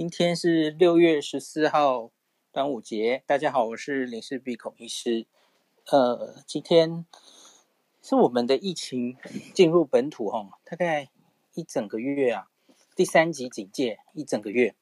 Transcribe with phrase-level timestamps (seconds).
[0.00, 2.10] 今天是六月十四号，
[2.52, 3.22] 端午节。
[3.26, 5.26] 大家好，我是林氏鼻孔医师。
[5.90, 7.04] 呃，今天
[8.00, 9.18] 是我们的疫情
[9.52, 11.10] 进入本土哈，大概
[11.52, 12.48] 一整个月啊，
[12.96, 14.74] 第三级警戒一整个月，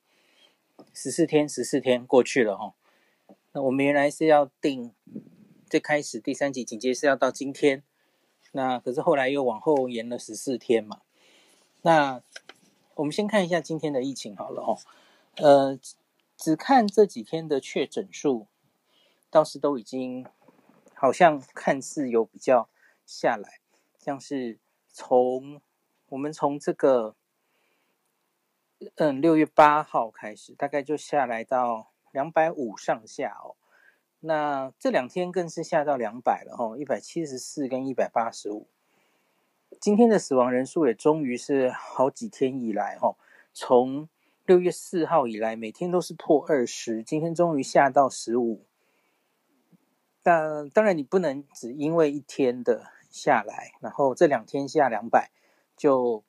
[0.95, 2.75] 十四天，十四天过去了哈。
[3.51, 4.93] 那我们原来是要定
[5.69, 7.83] 最开始第三级警戒是要到今天，
[8.53, 11.01] 那可是后来又往后延了十四天嘛。
[11.83, 12.23] 那
[12.95, 14.79] 我们先看一下今天的疫情好了哦。
[15.41, 15.79] 呃，
[16.37, 18.49] 只看这几天的确诊数，
[19.31, 20.27] 倒是都已经
[20.95, 22.69] 好像看似有比较
[23.07, 23.61] 下来，
[23.99, 25.61] 像是从
[26.09, 27.15] 我们从这个
[28.97, 33.55] 嗯六月八号开始，大概就下来到两百五上下哦。
[34.21, 38.67] 那这两天更是下到两百了哦，一百七十四跟一百八十五。
[39.81, 43.15] 今天的死亡人数也终于是好几天以来哦，
[43.53, 44.09] 从
[44.49, 48.65] 六月四号以来，每天都是破二十，今天终于下到十五。
[50.23, 55.31] 但当然，你不能只因为一天的下来，然后这两天下两百，
[55.77, 56.25] 就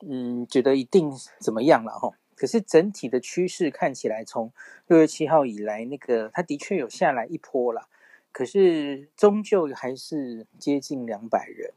[0.00, 2.12] 嗯觉得一定怎么样了哈。
[2.34, 4.52] 可是整体的趋势看起来，从
[4.86, 7.88] 六月七号以来，那个它的确有下来一波了，
[8.32, 11.72] 可是终究还是接近两百人。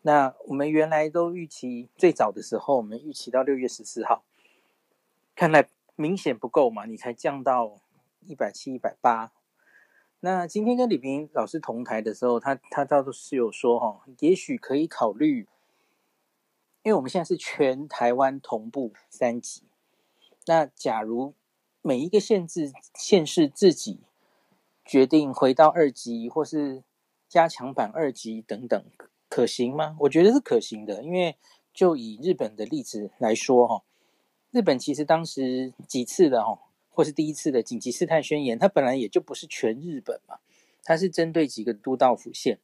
[0.00, 4.24] 那我们原来都预期最早的时候，我们预期到六月十四号。
[5.40, 7.80] 看来明显不够嘛，你才降到
[8.26, 9.32] 一百七、一百八。
[10.20, 15.48] 那今天跟李平老师同台的时候，他他倒是有说哈，也许可以考虑，
[16.82, 19.62] 因为我们现在是全台湾同步三级。
[20.44, 21.32] 那假如
[21.80, 24.00] 每一个县市县市自己
[24.84, 26.84] 决定回到二级，或是
[27.30, 28.84] 加强版二级等等，
[29.30, 29.96] 可行吗？
[30.00, 31.38] 我觉得是可行的，因为
[31.72, 33.82] 就以日本的例子来说哈。
[34.50, 36.58] 日本其实当时几次的哦，
[36.90, 40.38] 或是第一次的紧急事态宣言，它本来也就不是全日本嘛，
[40.82, 42.58] 它是针对几个都道府县，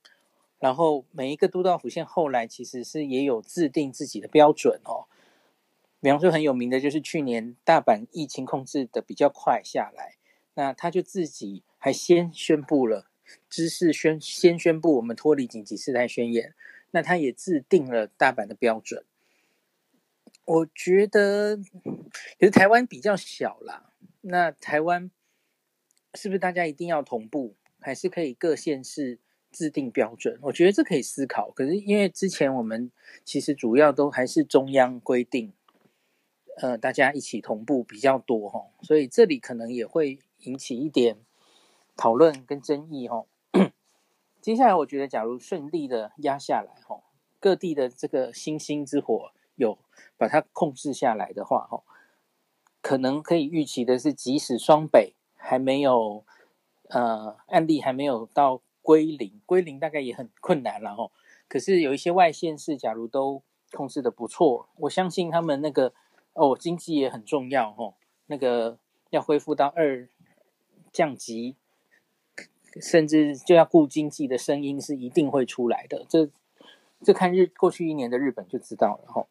[0.58, 5.06] 然后每一个都道府县后来其实是也有制定自己的标准哦。
[6.00, 10.16] 比方说很有名的就是去年大阪疫情控制的比较快下来，
[10.54, 13.06] 那他就自己还先宣布了，
[13.48, 16.54] 知事宣先宣布我们脱离紧急事态宣言，
[16.90, 19.04] 那他也制定了大阪的标准。
[20.46, 23.92] 我觉得，其实台湾比较小啦。
[24.20, 25.10] 那台湾
[26.14, 29.18] 是不是大家一定要同步，还是可以各县市
[29.50, 30.38] 制定标准？
[30.42, 31.50] 我觉得这可以思考。
[31.50, 32.92] 可是因为之前我们
[33.24, 35.52] 其实主要都还是中央规定，
[36.58, 41.18] 呃，大家一起同步比较多哈，所以这里可能也会引起一点
[41.96, 43.26] 讨论跟争议哈。
[44.40, 47.02] 接下来我觉得，假如顺利的压下来哈，
[47.40, 49.32] 各地的这个星星之火。
[49.56, 49.78] 有
[50.16, 51.82] 把它控制下来的话，哦，
[52.80, 56.24] 可能可以预期的是，即使双北还没有
[56.88, 61.10] 呃案例还没有到归零，归零大概也很困难了哦。
[61.48, 65.92] 可是有一些外县市，假如都控制得不错，我相信他们那个
[66.34, 67.94] 哦经济也很重要哦，
[68.26, 68.78] 那个
[69.10, 70.08] 要恢复到二
[70.92, 71.56] 降级，
[72.80, 76.04] 甚至就要顾经济的声音是一定会出来的。
[76.08, 76.28] 这
[77.02, 79.26] 这看日过去一年的日本就知道了哦。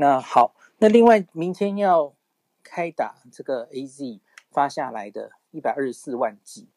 [0.00, 2.14] 那好，那另外明天要
[2.62, 6.68] 开打这个 AZ 发下来的一百二十四万剂，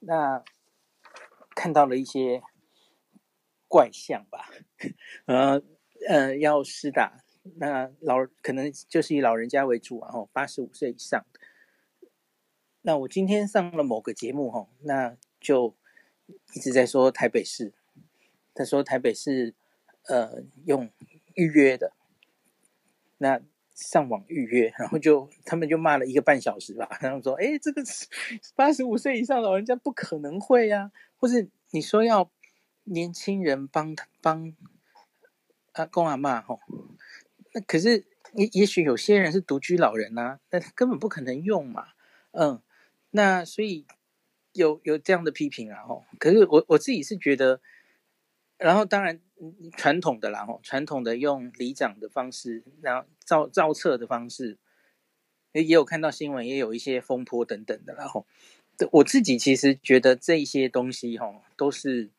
[0.00, 0.42] 那
[1.54, 2.42] 看到了一些
[3.68, 4.48] 怪象吧？
[5.26, 5.62] 呃
[6.08, 7.22] 呃，要施打，
[7.56, 11.40] 那老可能就是以老人家为主啊，哦，八十五岁以上的。
[12.80, 15.76] 那我今天上了某个节目，吼，那就
[16.54, 17.74] 一直在说台北市，
[18.54, 19.54] 他说台北市
[20.04, 20.90] 呃用
[21.34, 21.92] 预约的。
[23.18, 23.40] 那
[23.74, 27.82] 上网预约，然后就他们就骂了一个半小时吧，然后说：“哎，这个
[28.54, 32.30] 八十五岁以上老人家不可能会呀，或是你说要
[32.84, 34.54] 年轻人帮他帮
[35.72, 36.60] 阿公阿嬷吼，
[37.52, 41.88] 那可是也也许有些人是独居老人呐、啊，那根本不可能用嘛，
[42.32, 42.60] 嗯，
[43.10, 43.86] 那所以
[44.52, 47.60] 有有这样的批评啊，吼，可是我我自己是觉得，
[48.58, 49.20] 然后当然。”
[49.76, 54.58] 传统的啦，吼，传统的用里长的方式，然后造造册的方式，
[55.52, 58.26] 也有看到新闻，也有一些风波等等的，然后
[58.92, 62.10] 我自己其实觉得这些东西，吼，都是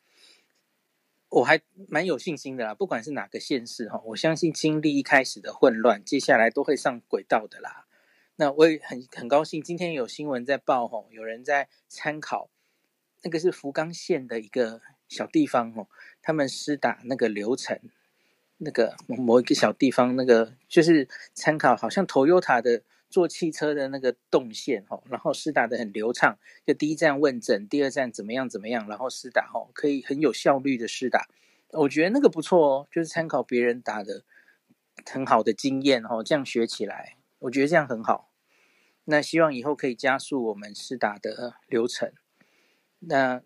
[1.29, 2.75] 我还蛮有信心的啦。
[2.75, 7.87] 不管是哪个县市，哈，我相信经历一开始的混乱，接下来都会上轨道的啦。
[8.35, 12.49] 那我也很很高兴，今天有新闻在报，吼，有人在参考，
[13.23, 14.81] 那个是福冈县的一个。
[15.15, 15.87] 小地方哦，
[16.21, 17.79] 他们施打那个流程，
[18.57, 31.27] 那个某一个小地方，那个就是参考，好像 Toyota 的坐汽车的那个动线哦，然后施打的很流畅，就第一站问诊，第二站怎么样怎么样，然后施打哦，可以很有效率的施打，
[31.71, 34.23] 我觉得那个不错哦，就是参考别人打的
[35.05, 38.31] 很好的经验哦，这样学起来，我觉得这样很好。
[39.07, 42.11] 那希望以后可以加速我们施打的流程。
[42.99, 43.43] 那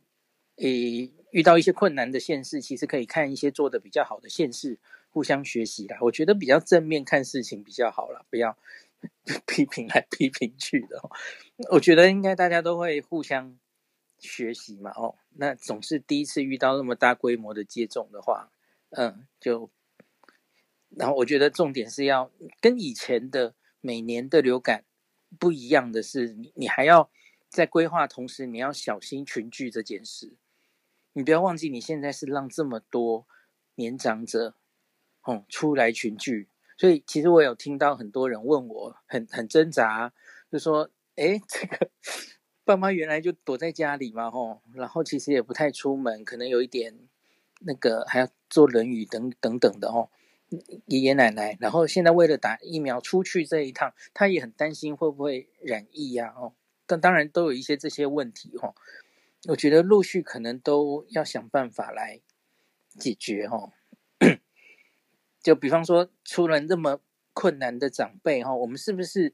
[0.60, 4.78] 诶，遇到一些困难的县市，其实可以看一些做的比较好的县市，
[5.10, 5.98] 互相学习啦。
[6.02, 8.58] 我觉得比较正面看事情比较好啦，不要
[9.48, 11.02] 批评来批评去的。
[11.72, 13.58] 我觉得应该大家都会互相
[14.20, 14.92] 学习嘛。
[14.92, 18.52] 哦，那总是第一次遇到那么大规模的接种的话，
[18.90, 19.70] 嗯，就
[20.90, 24.84] 然后我觉得重点是要跟以前的每年的流感。
[25.38, 27.08] 不一样的是，你你还要
[27.50, 30.34] 在规划同时，你要小心群聚这件事。
[31.14, 33.26] 你不要忘记，你现在是让这么多
[33.76, 34.56] 年长者，
[35.24, 36.48] 哦，出来群聚。
[36.78, 40.14] 所以，其实我有听到很多人问我，很很挣扎，
[40.52, 41.90] 就说：“诶，这个
[42.64, 46.96] 爸妈原来就躲在家里嘛，吼，然后其实也不太出门，可能有一点
[47.62, 50.10] 那个还要做人语等等等的，哦。”
[50.88, 56.34] 爷爷奶奶，然后现在为了打疫苗出去这一趟，他也很担心会不会染疫呀？
[56.36, 56.54] 哦，
[56.88, 58.74] 但当然都有一些这些问题哦。
[59.48, 62.22] 我觉得陆续可能都要想办法来
[62.98, 63.72] 解决哦。
[65.42, 67.00] 就比方说，出了那么
[67.34, 69.34] 困难的长辈哈，我们是不是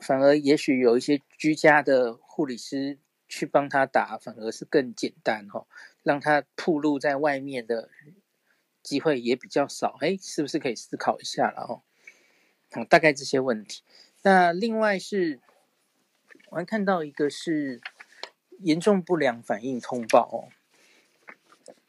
[0.00, 2.98] 反而也许有一些居家的护理师
[3.28, 5.66] 去帮他打，反而是更简单哈，
[6.02, 7.88] 让他暴露在外面的。
[8.82, 11.82] 机会也比较少，哎，是不是可以思考一下了哦？
[12.72, 13.84] 好，大概这些问题。
[14.22, 15.38] 那另外是，
[16.50, 17.80] 我还看到一个是
[18.60, 20.48] 严重不良反应通报哦。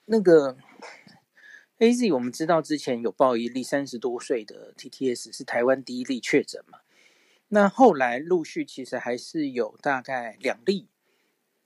[0.06, 0.58] 那个
[1.80, 6.80] AZ 我们知道之前有报一例三十多岁的 TTS 是台湾第一例确诊嘛？
[7.50, 10.88] 那后来陆续其实还是有大概两例，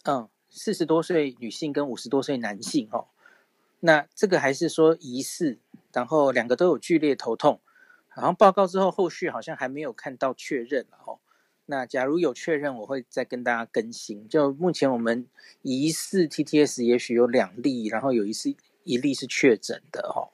[0.04, 3.08] 嗯，四十多岁女性跟五十多岁男性哦。
[3.80, 5.60] 那这个还是说疑似，
[5.94, 7.62] 然后两个都有剧烈头痛，
[8.16, 11.20] 然后报告之后，后续好像还没有看到确认哦。
[11.70, 14.28] 那假如有确认，我会再跟大家更新。
[14.30, 15.28] 就目前我们
[15.62, 18.56] 疑似 TTS 也许有两例，然后有一次
[18.86, 20.32] 一例是确诊的哦，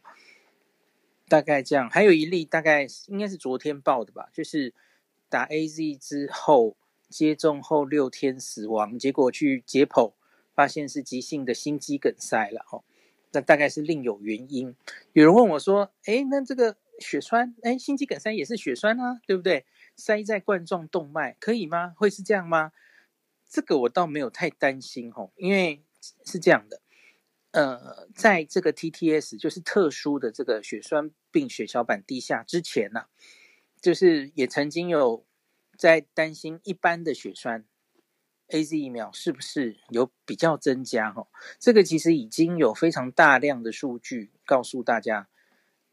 [1.27, 1.89] 大概这样。
[1.89, 4.73] 还有一例大概应该是昨天报的吧，就是
[5.27, 6.77] 打 AZ 之后
[7.09, 10.13] 接种后六天死亡，结果去解剖
[10.53, 12.83] 发现是急性的心肌梗塞了哦。
[13.31, 14.75] 那大概是另有原因。
[15.13, 19.65] 有人问我说：“诶，那这个血栓，诶，心肌梗塞也是血栓啊，对不对？
[19.95, 21.93] 塞在冠状动脉可以吗？
[21.97, 22.71] 会是这样吗？”
[23.49, 25.83] 这个我倒没有太担心吼，因为
[26.25, 26.81] 是这样的，
[27.51, 33.05] 呃，在这个 TTS 就是特殊的这个血栓病血小板低下之前呢、
[33.79, 35.25] 就是也曾经有
[35.77, 37.65] 在担心一般的血栓。
[38.49, 41.11] AZ 疫苗是不是有比较增加？
[41.11, 41.27] 哈，
[41.59, 45.29] 这个其实已经有非常大量的数据告诉大家，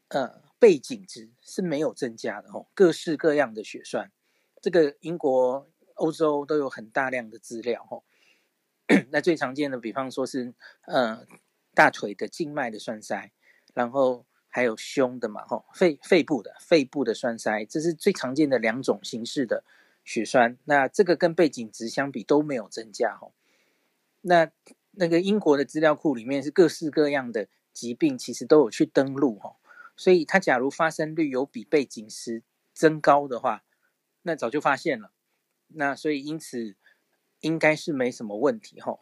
[0.09, 2.51] 呃，背景值是没有增加的。
[2.53, 4.11] 哦，各式各样的血栓，
[4.61, 7.83] 这个英国、欧洲都有很大量的资料。
[7.83, 8.03] 哈，
[9.09, 10.53] 那最常见的，比方说是
[10.85, 11.25] 呃
[11.73, 13.31] 大腿的静脉的栓塞，
[13.73, 19.63] 然后还有胸的嘛，哈，肺肺部的肺部的栓塞，这是最常见的两种形式的。
[20.03, 23.33] 血栓，那这个跟背景值相比都没有增加哦。
[24.21, 24.51] 那
[24.93, 29.57] 那个英国的资料库里面是各式各样的疾病，其实都有去登录哦。
[29.95, 32.43] 所以它假如发生率有比背景时
[32.73, 33.63] 增高的话，
[34.23, 35.11] 那早就发现了。
[35.67, 36.75] 那所以因此
[37.39, 38.99] 应该是没什么问题哈。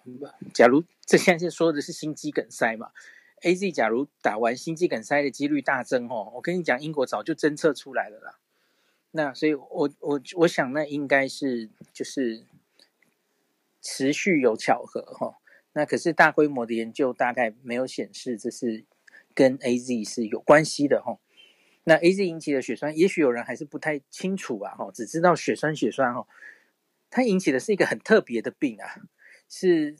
[0.54, 2.92] 假如这现在是说的是心肌梗塞嘛
[3.42, 8.40] ，AZ 假如打完心肌梗塞的几率大增哦，我跟你讲，英国早就侦测出来了啦。
[9.12, 12.46] 那所以我，我我我想，那应该是就是
[13.82, 15.40] 持续有巧合哈。
[15.74, 18.86] 那可是大规模的研究大概没有显示这是
[19.40, 21.18] 跟 AZ 是有关系的哈。
[21.86, 26.28] 那 AZ 引起的血栓，也许有人还是不太清楚啊哈，只知道血栓血栓哈，
[27.10, 29.08] 它引起的是一个很特别的病啊，
[29.48, 29.96] 是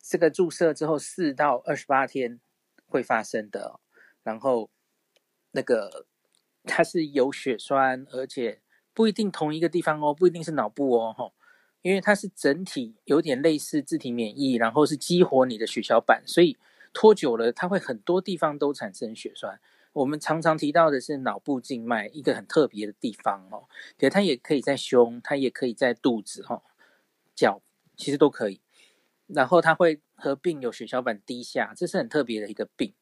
[0.00, 2.38] 这个注射之后四到二十八天
[2.86, 3.80] 会发生的，
[4.22, 4.70] 然后
[5.50, 6.06] 那个。
[6.66, 8.62] 它是有血栓，而且
[8.94, 11.34] 不一定同一个地方哦，不一定是脑部哦，吼，
[11.82, 16.56] 因为它是整体有点类似自体免疫，然后是激活你的血小板，所以
[16.94, 19.60] 拖久了，它会很多地方都产生血栓。
[19.92, 26.62] 我们常常提到的是脑部静脉一个很特别的地方哦，可它也可以在胸，它也可以在肚子，哈，
[27.34, 27.60] 脚
[27.96, 28.60] 其实都可以。
[29.26, 32.94] 然后它会合并有血小板低下，这是很特别的一个病。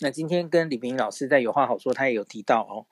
[0.00, 2.86] 那今天跟李明老师在有话好说，他也有提到哦，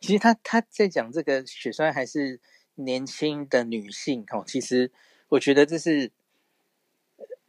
[0.00, 2.40] 其实他他在讲这个血栓还是
[2.76, 4.90] 年轻的女性哦，其实
[5.28, 6.12] 我觉得这是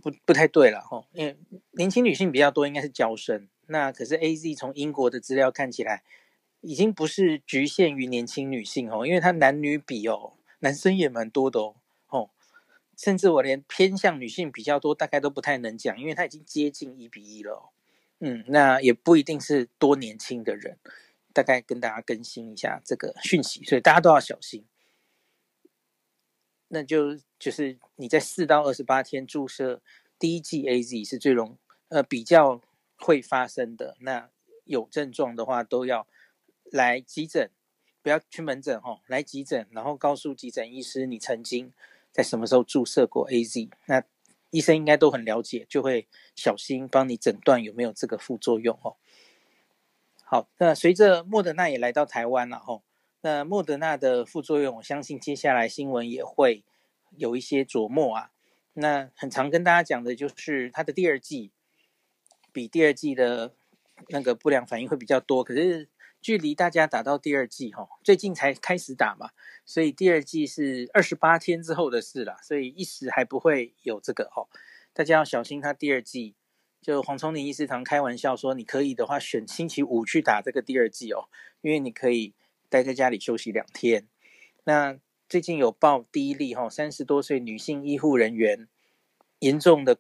[0.02, 1.38] 不不太对了哈，因为
[1.72, 3.48] 年轻女性比较多，应该是娇生。
[3.68, 6.04] 那可是 AZ 从英国的资料看起来，
[6.62, 11.76] 已经不是局限于年轻女性哦，因为它男女比哦，男生也蛮多的哦。
[12.08, 12.30] 哦
[12.96, 17.70] 甚至我连偏向女性比较多，大概都不太能讲，因为它已经接近一比一了哦。
[18.20, 20.80] 嗯，那也不一定是多年轻的人，
[21.32, 24.66] 大概跟大家更新一下这个讯息，所以大家都要小心。
[26.70, 29.82] 那就就是你在四到二十八天注射
[30.18, 31.58] 第一剂 AZ 是最容
[31.90, 32.62] 呃比较
[32.98, 33.96] 会发生的。
[34.00, 34.30] 那
[34.66, 36.08] 有症状的话都要
[36.72, 37.50] 来急诊，
[38.02, 41.74] 不要去门诊哦，来急诊，然后告诉急诊医师你曾经。
[42.10, 43.70] 在什么时候注射过 AZ？
[43.86, 44.04] 那
[44.50, 48.96] 医生应该都很了解，就会小心帮你诊断有没有这个副作用哦。
[50.24, 52.82] 好，那随着莫德纳也来到台湾了吼，
[53.22, 56.64] 那莫德纳的副作用，我相信接下来新闻也会
[57.16, 58.32] 有一些琢磨啊。
[58.74, 61.52] 那很常跟大家讲的就是它的第二剂
[62.52, 63.54] 比第二剂的
[64.10, 65.90] 那个不良反应会比较多，可是。
[66.20, 69.30] 距离大家打到第二剂，哈，最近才开始打嘛，
[69.66, 74.50] 所以第二剂是二十八天之后的事了，所以一时还不会有这个，哦，
[74.94, 75.62] 大家要小心。
[75.62, 76.36] 他第二剂，
[76.82, 81.30] 就黄瑽宁医师常开玩笑说，你可以的话选星期五去打这个第二剂哦，
[81.62, 82.34] 因为你可以
[82.68, 84.08] 待在家里休息两天。
[84.64, 84.98] 那
[85.30, 88.68] 最近有报第一例，哈，三十多岁女性医护人员
[89.40, 90.00] 严重的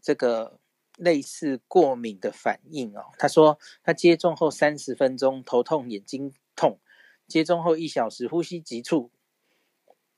[0.00, 0.58] 这个。
[0.98, 6.78] 类似过敏的反应哦，他说他接种后三十分钟头痛、眼睛痛，
[7.26, 9.10] 接种后一小时呼吸急促、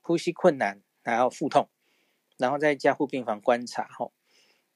[0.03, 1.69] 呼吸困难，然后腹痛，
[2.37, 4.13] 然后在加护病房观察吼，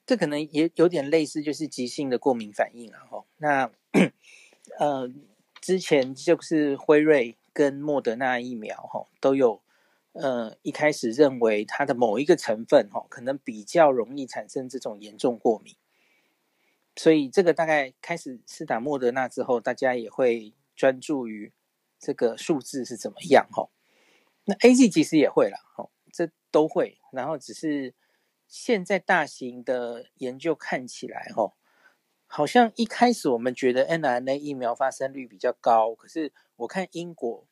[0.07, 3.25] 这可能也有点类似，就是急性的过敏反应啊哈。
[3.39, 3.71] 那
[4.79, 5.13] 呃
[5.61, 9.61] 之前就是辉瑞跟莫德纳疫苗吼都有
[10.13, 15.75] 呃一开始认为它的某一个成分吼可能比较容易产生这种严重过敏。
[16.95, 21.53] 所以这个大概开始施打莫德纳之后，大家也会专注于
[21.99, 23.69] 这个数字是怎么样哈。
[24.45, 27.01] 那 AZ 其实也会了哈，这都会。
[27.11, 27.93] 然后只是
[28.47, 31.55] 现在大型的研究看起来哈，
[32.31, 37.47] 好像一开始我们觉得 mRNA 疫苗发生率比较高，可是我看英国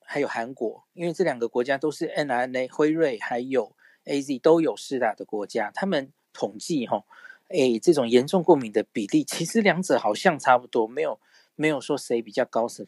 [0.00, 3.76] 还有韩国，因为这两个国家都是 mRNA 辉瑞还有
[4.06, 7.04] AZ 都有施打的国家，他们统计哈。
[7.48, 11.20] 哎，这种严重过敏的比例，其实两者好像差不多，没有
[11.54, 12.86] 没有说谁比较高，是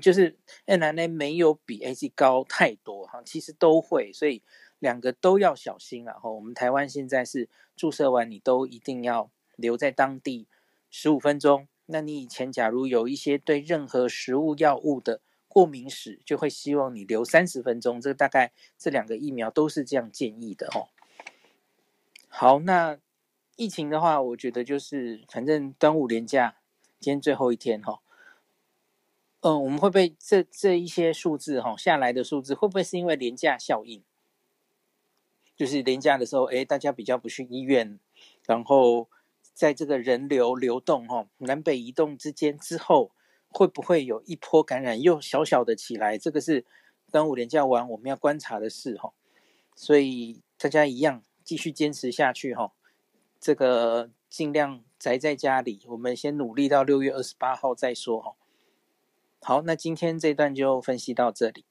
[0.00, 4.42] 就是 mRNA 没有比 AZ 高太多哈，其实都会，所以
[4.78, 6.14] 两个都要小心啊。
[6.14, 10.48] 哈，我们台湾现在是注射完你都一定要留在当地
[10.90, 11.68] 十五分钟。
[11.86, 18.00] 那你以前假如有一些对任何食物药物的过敏史，就会希望你留三十分钟。
[18.00, 20.88] 这大概这两个疫苗都是这样建议的哦。
[22.28, 22.98] 好，那。
[23.56, 26.56] 疫情的话，我觉得就是反正端午连假
[26.98, 28.00] 今天最后一天哈，
[29.40, 34.02] 嗯，我们会不会这这一些数字哈下来的数字会不会是因为连假效应？
[35.54, 37.98] 就是连假的时候，哎，大家比较不去医院，
[38.46, 39.10] 然后
[39.60, 43.10] 在这个人流流动哈南北移动之间之后，
[43.50, 46.16] 会不会有一波感染又小小的起来？
[46.16, 46.64] 这个是
[47.12, 49.12] 端午连假完我们要观察的事哈，
[49.76, 52.72] 所以大家一样继续坚持下去哈。
[53.38, 58.32] 这个尽量宅在家里，我们先努力到六月二十八号再说哈。
[59.42, 61.66] 好，那今天这段就分析到这里。